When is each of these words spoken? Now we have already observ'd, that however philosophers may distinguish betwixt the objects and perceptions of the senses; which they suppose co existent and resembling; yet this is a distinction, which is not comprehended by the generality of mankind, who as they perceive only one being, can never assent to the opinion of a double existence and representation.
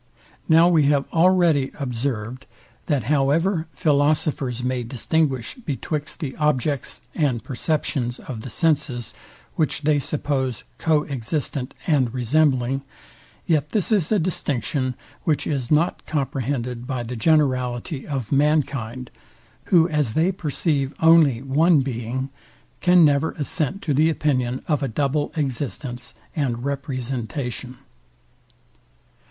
Now 0.49 0.67
we 0.67 0.85
have 0.87 1.05
already 1.13 1.71
observ'd, 1.79 2.47
that 2.87 3.03
however 3.03 3.67
philosophers 3.71 4.63
may 4.63 4.81
distinguish 4.81 5.53
betwixt 5.53 6.19
the 6.21 6.35
objects 6.37 7.01
and 7.13 7.43
perceptions 7.43 8.17
of 8.17 8.41
the 8.41 8.49
senses; 8.49 9.13
which 9.57 9.83
they 9.83 9.99
suppose 9.99 10.63
co 10.79 11.05
existent 11.05 11.75
and 11.85 12.15
resembling; 12.15 12.81
yet 13.45 13.69
this 13.73 13.91
is 13.91 14.11
a 14.11 14.17
distinction, 14.17 14.95
which 15.23 15.45
is 15.45 15.69
not 15.69 16.03
comprehended 16.07 16.87
by 16.87 17.03
the 17.03 17.15
generality 17.15 18.07
of 18.07 18.31
mankind, 18.31 19.11
who 19.65 19.87
as 19.87 20.15
they 20.15 20.31
perceive 20.31 20.95
only 20.99 21.43
one 21.43 21.81
being, 21.81 22.31
can 22.79 23.05
never 23.05 23.33
assent 23.33 23.83
to 23.83 23.93
the 23.93 24.09
opinion 24.09 24.63
of 24.67 24.81
a 24.81 24.87
double 24.87 25.31
existence 25.35 26.15
and 26.35 26.65
representation. 26.65 27.77